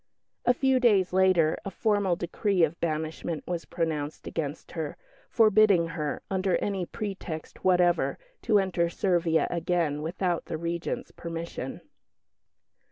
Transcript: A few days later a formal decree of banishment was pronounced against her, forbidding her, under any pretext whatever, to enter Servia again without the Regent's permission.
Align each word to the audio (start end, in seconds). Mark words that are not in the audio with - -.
A 0.45 0.53
few 0.55 0.79
days 0.79 1.13
later 1.13 1.59
a 1.63 1.69
formal 1.69 2.15
decree 2.15 2.63
of 2.63 2.79
banishment 2.81 3.43
was 3.45 3.65
pronounced 3.65 4.25
against 4.25 4.71
her, 4.71 4.97
forbidding 5.29 5.89
her, 5.89 6.23
under 6.27 6.55
any 6.57 6.87
pretext 6.87 7.63
whatever, 7.63 8.17
to 8.41 8.57
enter 8.57 8.89
Servia 8.89 9.45
again 9.51 10.01
without 10.01 10.45
the 10.45 10.57
Regent's 10.57 11.11
permission. 11.11 11.81